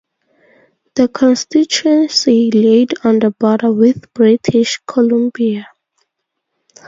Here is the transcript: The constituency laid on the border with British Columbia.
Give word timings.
The 0.95 1.09
constituency 1.09 2.49
laid 2.49 2.95
on 3.03 3.19
the 3.19 3.29
border 3.29 3.71
with 3.71 4.11
British 4.15 4.79
Columbia. 4.87 5.67